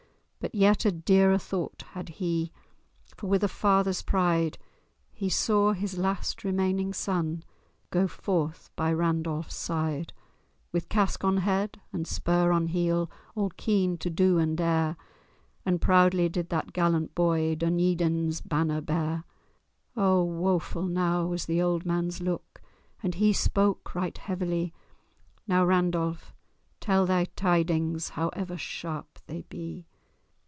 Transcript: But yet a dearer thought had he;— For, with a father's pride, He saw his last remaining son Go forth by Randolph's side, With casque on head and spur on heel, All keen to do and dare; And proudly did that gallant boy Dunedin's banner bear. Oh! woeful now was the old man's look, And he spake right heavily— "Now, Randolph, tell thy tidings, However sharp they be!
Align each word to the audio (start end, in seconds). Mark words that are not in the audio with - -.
But 0.41 0.55
yet 0.55 0.85
a 0.85 0.91
dearer 0.91 1.37
thought 1.37 1.83
had 1.91 2.09
he;— 2.17 2.51
For, 3.15 3.27
with 3.27 3.43
a 3.43 3.47
father's 3.47 4.01
pride, 4.01 4.57
He 5.13 5.29
saw 5.29 5.73
his 5.73 5.99
last 5.99 6.43
remaining 6.43 6.93
son 6.93 7.43
Go 7.91 8.07
forth 8.07 8.71
by 8.75 8.91
Randolph's 8.91 9.55
side, 9.55 10.13
With 10.71 10.89
casque 10.89 11.23
on 11.23 11.37
head 11.37 11.79
and 11.93 12.07
spur 12.07 12.51
on 12.51 12.69
heel, 12.69 13.11
All 13.35 13.51
keen 13.51 13.99
to 13.99 14.09
do 14.09 14.39
and 14.39 14.57
dare; 14.57 14.97
And 15.63 15.79
proudly 15.79 16.27
did 16.27 16.49
that 16.49 16.73
gallant 16.73 17.13
boy 17.13 17.53
Dunedin's 17.53 18.41
banner 18.41 18.81
bear. 18.81 19.25
Oh! 19.95 20.23
woeful 20.23 20.87
now 20.87 21.27
was 21.27 21.45
the 21.45 21.61
old 21.61 21.85
man's 21.85 22.19
look, 22.19 22.63
And 23.03 23.13
he 23.13 23.31
spake 23.31 23.93
right 23.93 24.17
heavily— 24.17 24.73
"Now, 25.47 25.65
Randolph, 25.67 26.33
tell 26.79 27.05
thy 27.05 27.25
tidings, 27.35 28.09
However 28.09 28.57
sharp 28.57 29.19
they 29.27 29.43
be! 29.43 29.85